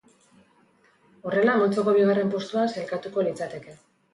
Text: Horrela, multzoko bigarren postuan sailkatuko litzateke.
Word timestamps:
Horrela, 1.27 1.57
multzoko 1.65 1.95
bigarren 1.99 2.33
postuan 2.39 2.73
sailkatuko 2.77 3.27
litzateke. 3.29 3.79